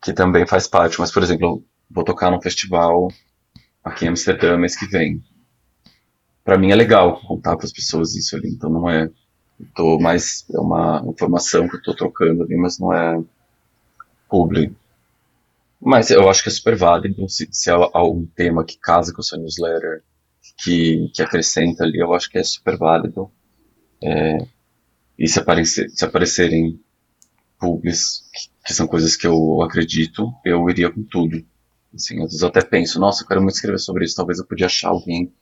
[0.00, 3.08] Que também faz parte, mas, por exemplo, vou tocar num festival
[3.84, 5.22] aqui em Amsterdã mês que vem.
[6.42, 9.10] Para mim é legal contar para as pessoas isso ali, então não é
[9.74, 13.22] tô mais é uma informação que eu tô trocando ali, mas não é
[14.28, 14.74] público.
[15.80, 19.20] Mas eu acho que é super válido se, se há algum tema que casa com
[19.20, 20.02] o seu newsletter,
[20.58, 23.30] que, que acrescenta ali, eu acho que é super válido.
[24.02, 24.38] É,
[25.18, 26.80] e se, aparecer, se aparecerem
[27.58, 31.44] publis, que, que são coisas que eu acredito, eu iria com tudo.
[31.94, 34.46] Assim, às vezes eu até penso, nossa, eu quero muito escrever sobre isso, talvez eu
[34.46, 35.32] podia achar alguém,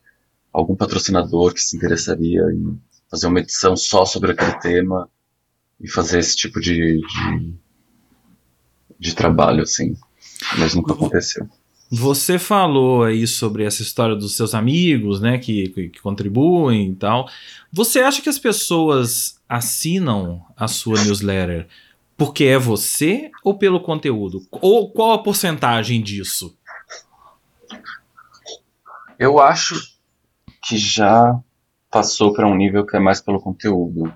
[0.52, 5.08] algum patrocinador que se interessaria em fazer uma edição só sobre aquele tema
[5.80, 7.54] e fazer esse tipo de, de,
[8.98, 9.96] de trabalho, assim.
[10.58, 11.48] Mas nunca aconteceu.
[11.90, 17.28] Você falou aí sobre essa história dos seus amigos, né, que, que, contribuem e tal.
[17.72, 21.68] Você acha que as pessoas assinam a sua newsletter
[22.16, 24.40] porque é você ou pelo conteúdo?
[24.50, 26.56] Ou qual a porcentagem disso?
[29.18, 29.74] Eu acho
[30.64, 31.38] que já
[31.90, 34.12] passou para um nível que é mais pelo conteúdo.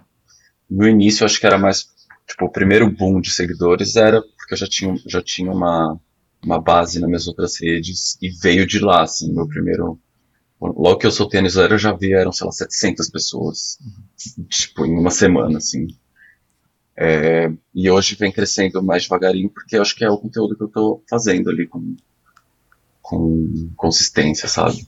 [0.68, 1.88] No início, eu acho que era mais.
[2.30, 6.00] Tipo, o primeiro boom de seguidores era porque eu já tinha, já tinha uma,
[6.44, 9.98] uma base nas minhas outras redes e veio de lá, assim, meu primeiro.
[10.60, 13.78] Logo que eu soltei a newsletter, eu já vi, eram, sei lá, 700 pessoas.
[13.80, 14.44] Uhum.
[14.44, 15.88] Tipo, em uma semana, assim.
[16.96, 20.62] É, e hoje vem crescendo mais devagarinho, porque eu acho que é o conteúdo que
[20.62, 21.96] eu estou fazendo ali com,
[23.02, 24.86] com consistência, sabe?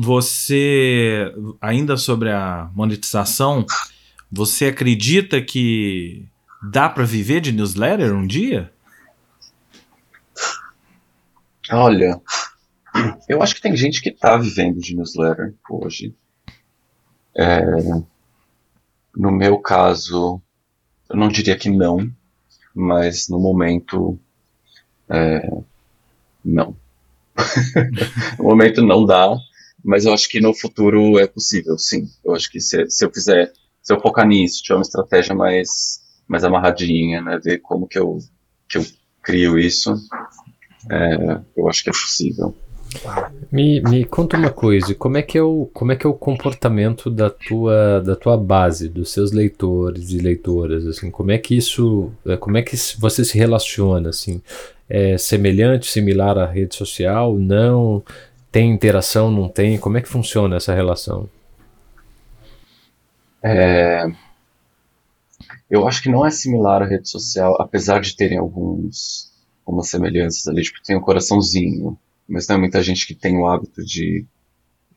[0.00, 3.64] Você, ainda sobre a monetização,
[4.30, 6.26] você acredita que
[6.70, 8.72] dá para viver de newsletter um dia?
[11.70, 12.20] Olha,
[13.28, 16.14] eu acho que tem gente que está vivendo de newsletter hoje.
[17.36, 17.60] É,
[19.14, 20.40] no meu caso,
[21.08, 22.10] eu não diria que não,
[22.74, 24.18] mas no momento,
[25.08, 25.48] é,
[26.44, 26.76] não.
[28.38, 29.36] no momento não dá,
[29.84, 32.08] mas eu acho que no futuro é possível, sim.
[32.24, 33.52] Eu acho que se, se eu fizer,
[33.88, 38.18] se eu focar nisso, tiver uma estratégia mais, mais amarradinha, né, ver como que eu,
[38.68, 38.84] que eu
[39.22, 39.94] crio isso,
[40.90, 42.54] é, eu acho que é possível.
[43.50, 46.12] Me, me conta uma coisa, como é que é o, como é que é o
[46.12, 51.56] comportamento da tua, da tua base, dos seus leitores e leitoras, assim, como é que
[51.56, 54.42] isso, é, como é que você se relaciona, assim,
[54.86, 58.02] é semelhante, similar à rede social, não,
[58.52, 61.26] tem interação, não tem, como é que funciona essa relação?
[63.42, 64.04] É,
[65.70, 69.30] eu acho que não é similar à rede social, apesar de terem alguns,
[69.66, 73.46] algumas semelhanças ali, tipo, tem um coraçãozinho, mas não é muita gente que tem o
[73.46, 74.24] hábito de,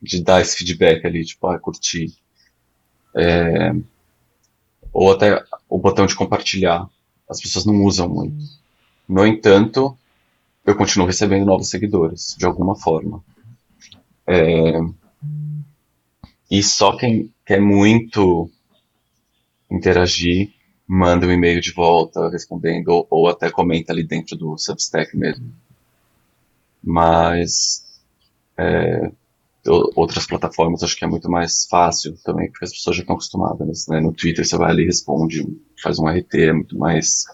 [0.01, 2.13] de dar esse feedback ali, tipo, ah, curtir.
[3.15, 3.73] É,
[4.93, 6.87] ou até o botão de compartilhar.
[7.29, 8.43] As pessoas não usam muito.
[9.07, 9.97] No entanto,
[10.65, 13.23] eu continuo recebendo novos seguidores, de alguma forma.
[14.27, 14.79] É,
[16.49, 18.49] e só quem quer muito
[19.69, 20.53] interagir,
[20.87, 25.51] manda um e-mail de volta respondendo, ou, ou até comenta ali dentro do Substack mesmo
[26.83, 27.83] mas
[28.57, 29.11] é,
[29.95, 33.87] outras plataformas acho que é muito mais fácil também, porque as pessoas já estão acostumadas,
[33.87, 33.99] né?
[33.99, 35.45] No Twitter você vai ali responde,
[35.81, 37.25] faz um RT, é muito mais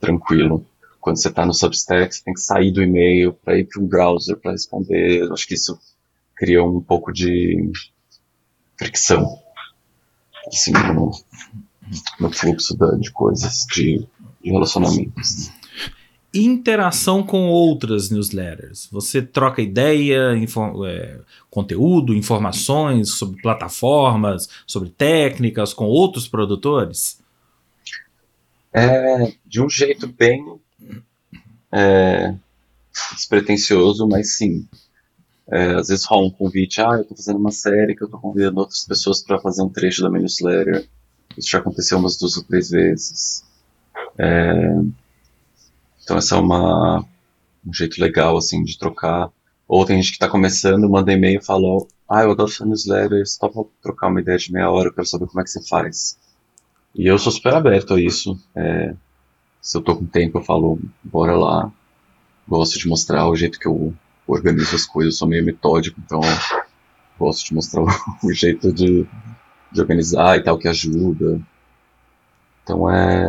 [0.00, 0.64] tranquilo.
[1.00, 3.86] Quando você está no Substack, você tem que sair do e-mail para ir para um
[3.86, 5.30] browser para responder.
[5.30, 5.78] Acho que isso
[6.34, 7.70] cria um pouco de
[8.78, 9.40] fricção
[10.46, 11.10] assim, no,
[12.20, 14.06] no fluxo da, de coisas, de,
[14.42, 15.50] de relacionamentos
[16.32, 18.88] interação com outras newsletters.
[18.92, 20.34] Você troca ideia,
[20.86, 27.18] é, conteúdo, informações sobre plataformas, sobre técnicas com outros produtores?
[28.72, 30.60] É, de um jeito bem
[31.72, 32.34] é,
[33.14, 34.68] despretensioso, mas sim.
[35.50, 38.20] É, às vezes rola um convite, ah, eu estou fazendo uma série que eu estou
[38.20, 40.86] convidando outras pessoas para fazer um trecho da minha newsletter.
[41.36, 43.44] Isso já aconteceu umas duas ou três vezes.
[44.18, 44.74] É,
[46.02, 47.04] então essa é uma,
[47.66, 49.30] um jeito legal, assim, de trocar.
[49.66, 53.26] Ou tem gente que está começando, manda e-mail e fala, ah, eu adoro sua newsletter,
[53.26, 55.66] só para trocar uma ideia de meia hora, eu quero saber como é que você
[55.66, 56.18] faz.
[56.94, 58.38] E eu sou super aberto a isso.
[58.54, 58.94] É,
[59.62, 61.72] se eu tô com tempo, eu falo, bora lá.
[62.46, 63.94] Gosto de mostrar o jeito que eu
[64.28, 66.20] organizo as coisas, sou meio metódico, então
[67.18, 67.82] gosto de mostrar
[68.22, 69.06] o, jeito de,
[69.72, 71.40] de organizar e tal, que ajuda.
[72.62, 73.28] Então é.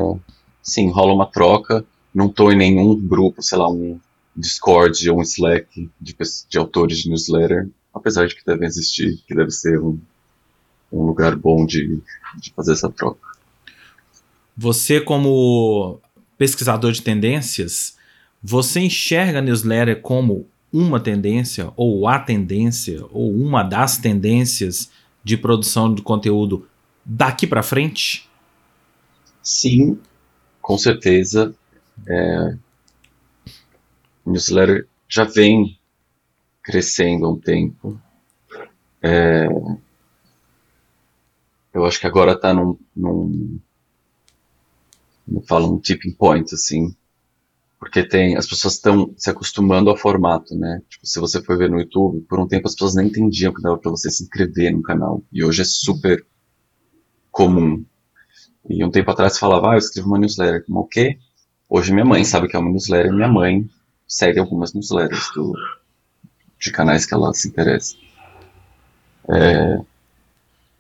[0.62, 4.00] Sim, rola uma troca não estou em nenhum grupo, sei lá, um
[4.36, 6.16] Discord ou um Slack de,
[6.50, 10.00] de autores de newsletter, apesar de que deve existir, que deve ser um,
[10.92, 12.02] um lugar bom de,
[12.38, 13.28] de fazer essa troca.
[14.56, 16.00] Você, como
[16.38, 17.98] pesquisador de tendências,
[18.42, 24.92] você enxerga a newsletter como uma tendência, ou a tendência, ou uma das tendências
[25.24, 26.68] de produção de conteúdo
[27.04, 28.30] daqui para frente?
[29.42, 30.00] Sim,
[30.62, 31.56] com certeza
[32.08, 32.58] é,
[34.26, 35.78] newsletter já vem
[36.62, 38.00] crescendo há um tempo.
[39.02, 39.48] É,
[41.74, 43.60] eu acho que agora está num, num
[45.26, 46.96] como fala, um tipping point, assim,
[47.80, 50.82] porque tem, as pessoas estão se acostumando ao formato, né?
[50.90, 53.62] Tipo, se você for ver no YouTube, por um tempo as pessoas nem entendiam que
[53.62, 56.26] dava para você se inscrever no canal, e hoje é super
[57.32, 57.86] comum.
[58.70, 61.18] E um tempo atrás falava, ah, eu escrevo uma newsletter, como o quê?
[61.70, 63.70] Hoje minha mãe sabe que é uma newsletter, minha mãe
[64.06, 65.54] segue algumas newsletters do,
[66.60, 67.96] de canais que ela se interessa.
[69.30, 69.80] É,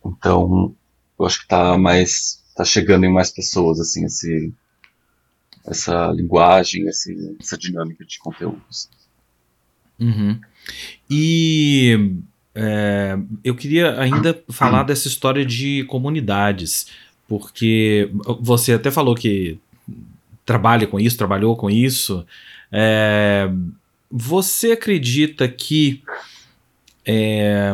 [0.05, 0.75] então,
[1.17, 4.53] eu acho que está mais, tá chegando em mais pessoas, assim, esse,
[5.69, 8.89] essa linguagem, esse, essa dinâmica de conteúdos.
[9.99, 10.39] Uhum.
[11.09, 12.15] E
[12.55, 16.87] é, eu queria ainda falar dessa história de comunidades,
[17.27, 19.59] porque você até falou que
[20.45, 22.25] trabalha com isso, trabalhou com isso.
[22.71, 23.49] É,
[24.09, 26.01] você acredita que
[27.05, 27.73] é,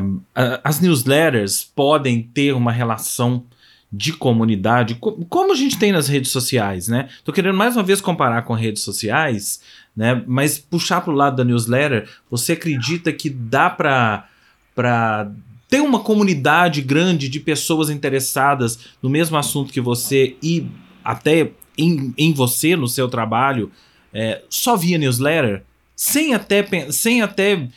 [0.63, 3.43] as newsletters podem ter uma relação
[3.91, 7.07] de comunidade, como a gente tem nas redes sociais, né?
[7.23, 9.61] Tô querendo mais uma vez comparar com redes sociais,
[9.95, 10.23] né?
[10.27, 14.27] Mas puxar para o lado da newsletter, você acredita que dá para
[14.73, 15.31] para
[15.69, 20.67] ter uma comunidade grande de pessoas interessadas no mesmo assunto que você e
[21.03, 23.71] até em, em você, no seu trabalho,
[24.13, 25.63] é, só via newsletter,
[25.95, 27.67] sem até, sem até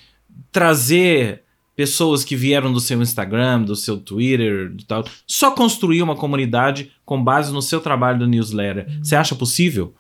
[0.51, 1.43] trazer
[1.79, 6.91] pessoas que vieram do seu Instagram, do seu Twitter e tal, só construir uma comunidade
[7.05, 8.99] com base no seu trabalho do newsletter.
[9.01, 9.95] Você acha possível?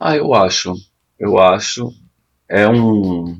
[0.00, 0.72] Ah, eu acho.
[1.18, 1.92] Eu acho.
[2.48, 3.38] É um.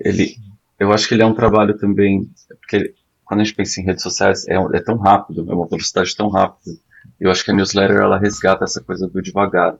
[0.00, 0.36] Ele.
[0.78, 2.30] Eu acho que ele é um trabalho também.
[2.60, 2.94] Porque ele,
[3.24, 6.28] quando a gente pensa em redes sociais, é, é tão rápido, é uma velocidade tão
[6.28, 6.76] rápida.
[7.18, 9.78] Eu acho que a newsletter ela resgata essa coisa do devagar,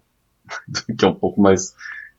[0.99, 1.75] que é um pouco mais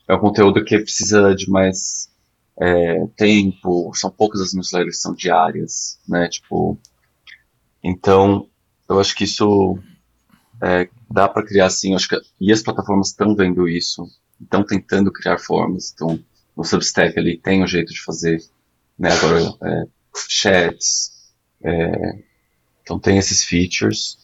[0.08, 2.16] é um conteúdo que precisa de mais
[2.60, 6.28] é, tempo, são poucas as newsletters que são diárias, né?
[6.28, 6.78] Tipo,
[7.84, 8.50] então
[8.90, 9.78] eu acho que isso
[10.62, 14.08] é, dá para criar assim, acho que e as plataformas estão vendo isso,
[14.42, 16.20] estão tentando criar formas, então
[16.56, 18.42] no Substack ali tem um jeito de fazer,
[18.98, 19.12] né?
[19.12, 19.84] Agora é,
[20.28, 21.32] chats,
[21.64, 22.24] é,
[22.82, 24.18] então tem esses features.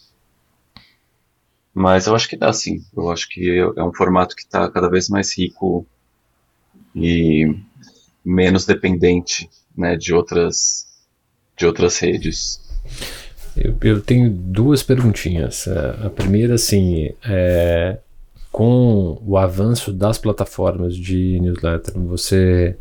[1.76, 2.86] Mas eu acho que dá sim.
[2.96, 5.88] Eu acho que é um formato que está cada vez mais rico
[6.96, 7.48] e
[8.24, 10.88] menos dependente né, de, outras,
[11.58, 12.62] de outras redes.
[13.56, 15.68] Eu, eu tenho duas perguntinhas.
[15.68, 17.98] A primeira, assim, é,
[18.52, 22.78] com o avanço das plataformas de newsletter, você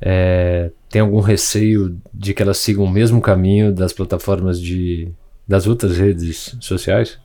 [0.00, 5.08] é, tem algum receio de que elas sigam o mesmo caminho das plataformas de
[5.46, 7.18] das outras redes sociais?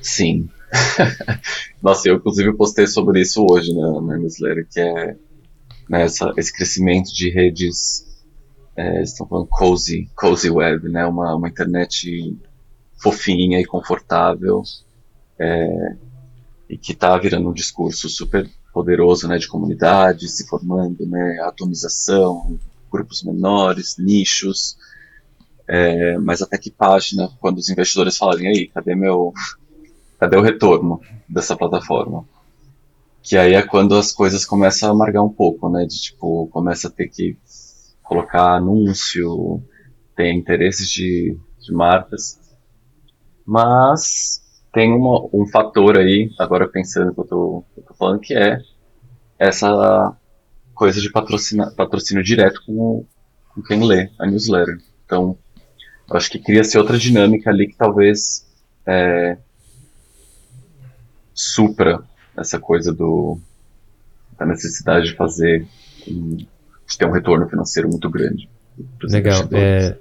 [0.00, 0.48] Sim.
[1.82, 5.16] Nossa, eu inclusive postei sobre isso hoje na, na newsletter, que é
[5.88, 8.06] né, essa, esse crescimento de redes,
[8.76, 12.38] é, estão falando cozy, cozy web, né, uma, uma internet
[13.02, 14.62] fofinha e confortável,
[15.38, 15.96] é,
[16.68, 22.56] e que está virando um discurso super poderoso, né, de comunidade se formando, né, atomização,
[22.90, 24.76] grupos menores, nichos,
[25.66, 29.32] é, mas até que página, quando os investidores falarem, aí, cadê meu,
[30.20, 32.24] cadê o retorno dessa plataforma?
[33.22, 36.88] Que aí é quando as coisas começam a amargar um pouco, né, de tipo, começa
[36.88, 37.36] a ter que
[38.02, 39.62] colocar anúncio,
[40.14, 42.38] ter interesses de, de marcas,
[43.46, 48.60] mas tem uma, um fator aí, agora pensando que tô, eu tô falando, que é
[49.38, 50.16] essa
[50.74, 53.06] coisa de patrocina, patrocínio direto com,
[53.54, 54.76] com quem lê a newsletter.
[55.04, 55.36] Então,
[56.08, 58.46] eu acho que cria-se outra dinâmica ali que talvez
[58.86, 59.38] é,
[61.40, 62.02] supra
[62.36, 63.38] essa coisa do,
[64.38, 65.66] da necessidade de fazer,
[66.06, 68.48] de ter um retorno financeiro muito grande.
[69.02, 69.48] Legal.
[69.52, 69.96] É,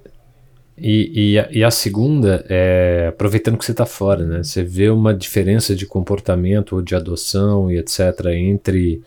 [0.77, 4.43] e, e, a, e, a, segunda é aproveitando que você está fora, né?
[4.43, 7.99] Você vê uma diferença de comportamento ou de adoção e etc.
[8.33, 9.01] entre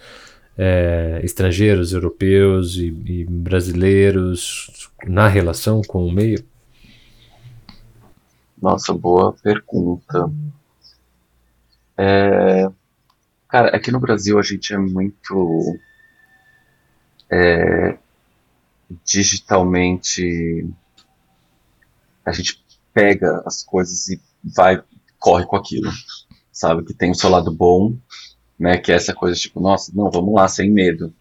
[0.57, 6.45] é, estrangeiros, europeus e, e, brasileiros na relação com o meio?
[8.61, 10.31] Nossa, boa pergunta.
[12.05, 12.69] É,
[13.49, 15.79] cara, aqui no Brasil a gente é muito
[17.31, 17.97] é,
[19.05, 20.69] digitalmente
[22.25, 22.61] a gente
[22.93, 24.83] pega as coisas e vai,
[25.17, 25.91] corre com aquilo,
[26.51, 26.85] sabe?
[26.85, 27.97] Que tem o seu lado bom,
[28.59, 28.79] né?
[28.79, 31.15] Que é essa coisa tipo, nossa, não, vamos lá, sem medo.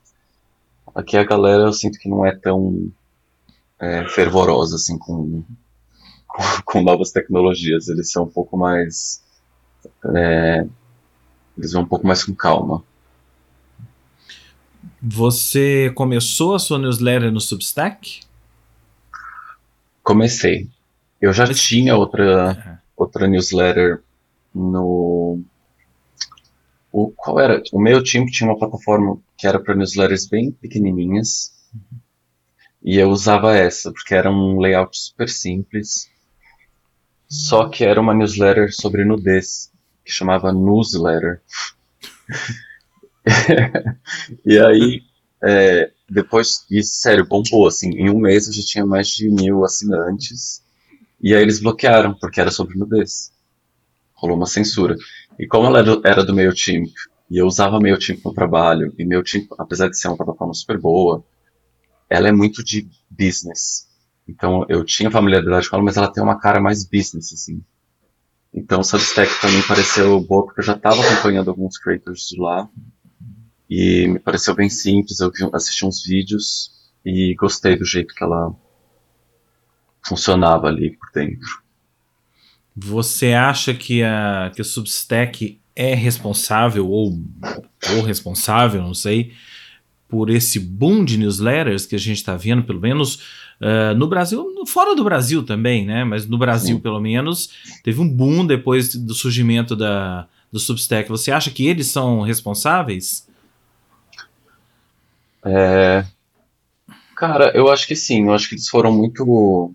[0.95, 2.91] Aqui a galera eu sinto que não é tão
[3.79, 5.43] é, fervorosa assim com,
[6.27, 7.87] com, com, novas tecnologias.
[7.87, 9.23] Eles são um pouco mais.
[10.15, 10.65] É,
[11.57, 12.83] eles vão um pouco mais com calma.
[15.01, 18.21] Você começou a sua newsletter no Substack?
[20.03, 20.69] Comecei.
[21.19, 21.59] Eu já Mas...
[21.61, 24.03] tinha outra, outra newsletter
[24.53, 25.41] no.
[26.91, 27.63] O, qual era?
[27.71, 31.53] O meu time tinha uma plataforma que era para newsletters bem pequenininhas.
[31.73, 31.99] Uhum.
[32.83, 36.10] E eu usava essa, porque era um layout super simples.
[37.31, 39.71] Só que era uma newsletter sobre nudez,
[40.03, 41.41] que chamava Newsletter.
[44.45, 45.01] e aí,
[45.41, 49.63] é, depois, e sério, bombou, assim, em um mês eu já tinha mais de mil
[49.63, 50.61] assinantes.
[51.21, 53.31] E aí eles bloquearam, porque era sobre nudez.
[54.13, 54.97] Rolou uma censura.
[55.39, 56.91] E como ela era do MailChimp,
[57.29, 61.23] e eu usava MailChimp no trabalho, e MailChimp, apesar de ser uma plataforma super boa,
[62.09, 63.87] ela é muito de business.
[64.27, 67.61] Então eu tinha familiaridade com ela, mas ela tem uma cara mais business, assim.
[68.53, 72.67] Então Substack para mim pareceu boa, porque eu já estava acompanhando alguns creators de lá,
[73.69, 76.71] e me pareceu bem simples, eu vi, assisti uns vídeos,
[77.05, 78.53] e gostei do jeito que ela
[80.05, 81.61] funcionava ali por dentro.
[82.75, 87.17] Você acha que a, que o Substack é responsável, ou,
[87.95, 89.33] ou responsável, não sei,
[90.07, 93.23] por esse boom de newsletters que a gente está vendo, pelo menos
[93.61, 96.03] uh, no Brasil, fora do Brasil também, né?
[96.03, 96.81] Mas no Brasil, Sim.
[96.81, 97.49] pelo menos,
[97.83, 101.07] teve um boom depois do surgimento da, do Substack.
[101.09, 103.27] Você acha que eles são responsáveis?
[105.45, 106.05] É,
[107.15, 108.25] cara, eu acho que sim.
[108.25, 109.73] Eu acho que eles foram muito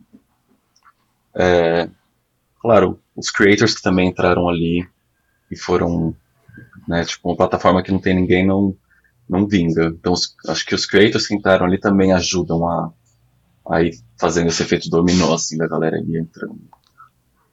[1.34, 1.88] é,
[2.60, 4.88] claro, os creators que também entraram ali
[5.50, 6.16] e foram,
[6.88, 8.74] né, tipo, uma plataforma que não tem ninguém não,
[9.28, 9.86] não vinga.
[9.86, 12.90] Então, os, acho que os creators que entraram ali também ajudam a,
[13.68, 16.60] a ir fazendo esse efeito dominó, assim, da galera ali entrando.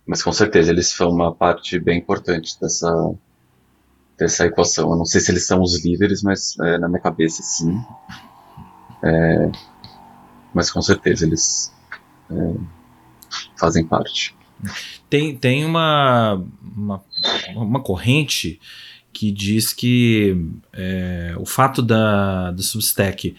[0.05, 3.13] Mas com certeza eles são uma parte bem importante dessa,
[4.17, 4.91] dessa equação.
[4.91, 7.79] Eu não sei se eles são os líderes, mas é, na minha cabeça sim.
[9.03, 9.51] É,
[10.53, 11.73] mas com certeza eles
[12.29, 12.53] é,
[13.57, 14.35] fazem parte.
[15.09, 17.03] Tem, tem uma, uma,
[17.55, 18.59] uma corrente
[19.11, 20.35] que diz que
[20.73, 23.35] é, o fato da, do Substack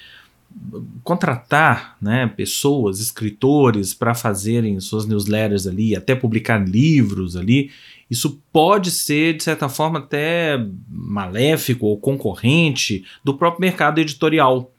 [1.03, 7.71] contratar né, pessoas, escritores para fazerem suas newsletters ali, até publicar livros ali,
[8.11, 10.57] isso pode ser, de certa forma, até
[10.89, 14.73] maléfico ou concorrente do próprio mercado editorial.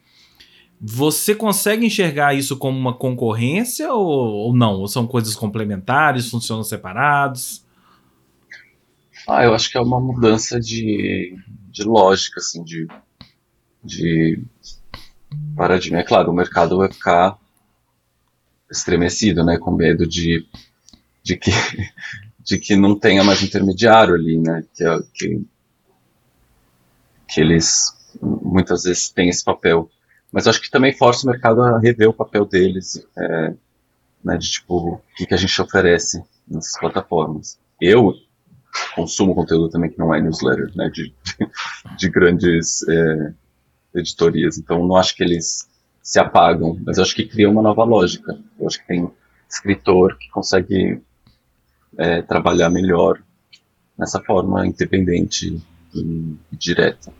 [0.80, 4.80] Você consegue enxergar isso como uma concorrência ou, ou não?
[4.80, 7.66] Ou são coisas complementares, funcionam separados?
[9.28, 11.36] Ah, eu acho que é uma mudança de,
[11.70, 12.88] de lógica, assim, de,
[13.84, 14.44] de
[15.56, 16.00] paradigma.
[16.00, 17.38] É claro, o mercado vai ficar
[18.70, 20.46] estremecido, né, com medo de,
[21.24, 21.52] de, que,
[22.44, 25.46] de que não tenha mais intermediário ali, né, que, é que,
[27.28, 29.90] que eles muitas vezes têm esse papel.
[30.32, 33.54] Mas acho que também força o mercado a rever o papel deles, é,
[34.24, 37.60] né, de tipo, o que, que a gente oferece nessas plataformas.
[37.80, 38.14] Eu
[38.94, 41.50] consumo conteúdo também que não é newsletter, né, de, de,
[41.98, 43.34] de grandes é,
[43.96, 44.58] editorias.
[44.58, 45.68] Então não acho que eles
[46.02, 48.38] se apagam, mas acho que cria uma nova lógica.
[48.60, 49.10] Eu acho que tem
[49.50, 51.02] escritor que consegue
[51.98, 53.20] é, trabalhar melhor
[53.98, 55.62] nessa forma independente
[55.94, 57.12] e, e direta.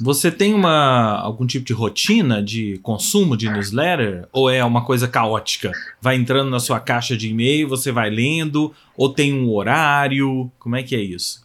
[0.00, 4.26] Você tem uma, algum tipo de rotina de consumo de newsletter?
[4.32, 5.70] Ou é uma coisa caótica?
[6.00, 8.72] Vai entrando na sua caixa de e-mail, você vai lendo?
[8.96, 10.50] Ou tem um horário?
[10.58, 11.42] Como é que é isso?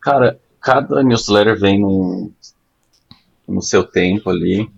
[0.00, 2.30] Cara, cada newsletter vem num,
[3.50, 4.70] no seu tempo ali.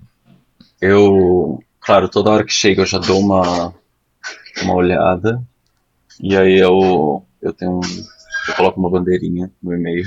[0.81, 3.75] Eu, claro, toda hora que chega eu já dou uma,
[4.63, 5.43] uma olhada.
[6.21, 7.81] E aí eu, eu tenho um,
[8.49, 10.07] eu coloco uma bandeirinha no e-mail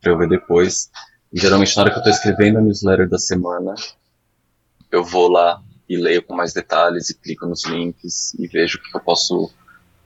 [0.00, 0.90] para eu ver depois.
[1.32, 3.74] E geralmente na hora que eu estou escrevendo a newsletter da semana,
[4.90, 8.82] eu vou lá e leio com mais detalhes e clico nos links e vejo o
[8.82, 9.50] que eu posso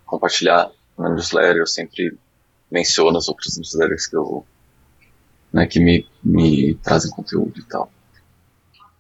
[0.05, 1.59] compartilhar na newsletter.
[1.59, 2.17] Eu sempre
[2.71, 4.45] menciono as outras newsletters que eu
[5.53, 7.91] né, que me, me trazem conteúdo e tal.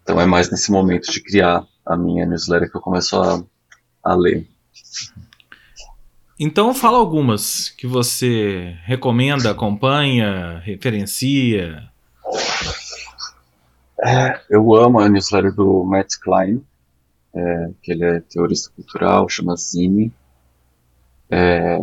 [0.03, 3.42] Então é mais nesse momento de criar a minha newsletter que eu começo a,
[4.03, 4.46] a ler.
[6.38, 11.88] Então fala algumas que você recomenda, acompanha, referencia.
[14.05, 16.61] É, eu amo a newsletter do Matt Klein,
[17.34, 20.12] é, que ele é teorista cultural, chama Zine.
[21.30, 21.78] É,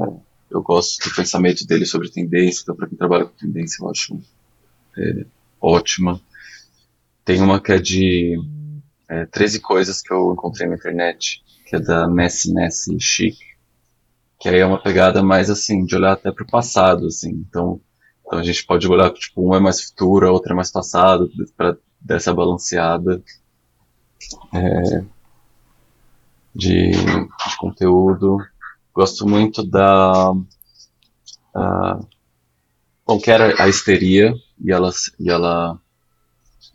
[0.52, 4.20] eu gosto do pensamento dele sobre tendência, então para quem trabalha com tendência eu acho
[4.98, 5.26] é,
[5.62, 6.22] ótima.
[7.24, 8.38] Tem uma que é de
[9.08, 13.38] é, 13 coisas que eu encontrei na internet, que é da Messi Messi Chic,
[14.40, 17.32] que aí é uma pegada mais assim, de olhar até para o passado, assim.
[17.48, 17.82] Então,
[18.26, 21.30] então a gente pode olhar, tipo, um é mais futuro, a outra é mais passado,
[21.58, 23.22] para dessa balanceada
[24.54, 25.04] é,
[26.56, 28.38] de, de, conteúdo.
[28.94, 30.32] Gosto muito da.
[31.56, 32.08] Uh,
[33.06, 34.34] bom, que era a histeria,
[34.64, 35.80] e ela, e ela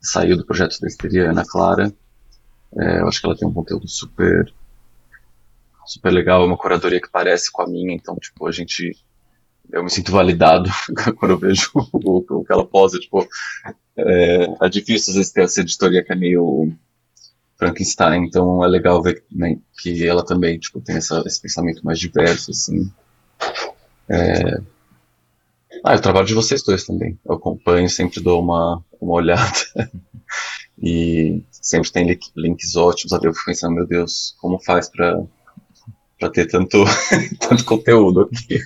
[0.01, 1.93] saiu do projeto da histeria, Ana Clara.
[2.77, 4.53] É, eu acho que ela tem um conteúdo super
[5.87, 8.97] super legal, é uma curadoria que parece com a minha, então, tipo, a gente
[9.73, 10.71] eu me sinto validado
[11.19, 13.27] quando eu vejo o, o que ela posa, tipo,
[13.97, 16.73] é, é, difícil às vezes ter essa editoria que é meio
[17.57, 21.99] Frankenstein, então é legal ver né, que ela também, tipo, tem essa, esse pensamento mais
[21.99, 22.91] diverso, assim.
[24.09, 24.61] É,
[25.83, 27.19] ah, o trabalho de vocês dois também.
[27.25, 29.59] Eu acompanho, sempre dou uma, uma olhada.
[30.79, 33.13] e sempre tem link, links ótimos.
[33.13, 35.21] Até eu fico pensando, meu Deus, como faz pra,
[36.19, 36.85] pra ter tanto,
[37.41, 38.61] tanto conteúdo aqui?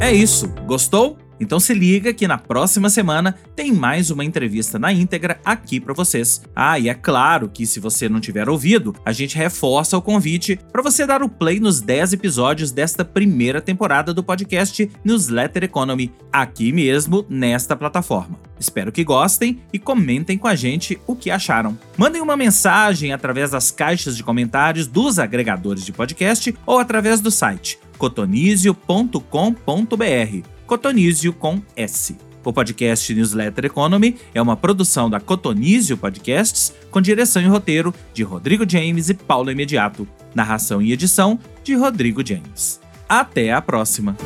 [0.00, 0.48] É isso.
[0.66, 1.18] Gostou?
[1.38, 5.94] Então se liga que na próxima semana tem mais uma entrevista na íntegra aqui para
[5.94, 6.42] vocês.
[6.54, 10.58] Ah, e é claro que se você não tiver ouvido, a gente reforça o convite
[10.72, 16.12] para você dar o play nos 10 episódios desta primeira temporada do podcast Newsletter Economy,
[16.32, 18.38] aqui mesmo nesta plataforma.
[18.58, 21.78] Espero que gostem e comentem com a gente o que acharam.
[21.96, 27.30] Mandem uma mensagem através das caixas de comentários dos agregadores de podcast ou através do
[27.30, 32.16] site cotonizio.com.br Cotonizio com S.
[32.44, 38.22] O podcast Newsletter Economy é uma produção da Cotonizio Podcasts, com direção e roteiro de
[38.22, 40.06] Rodrigo James e Paulo Imediato.
[40.34, 42.80] Narração e edição de Rodrigo James.
[43.08, 44.16] Até a próxima!